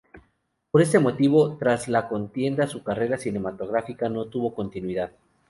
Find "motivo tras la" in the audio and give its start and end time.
0.97-2.07